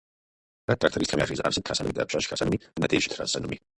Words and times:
Хэт 0.67 0.79
трактористхэм 0.81 1.23
яжезыӏэр 1.23 1.55
сыт 1.55 1.65
трасэнуми, 1.67 1.97
дапщэщ 1.97 2.25
хасэнуми, 2.27 2.61
дэнэ 2.73 2.87
деж 2.89 3.01
щытрасэнуми? 3.03 3.57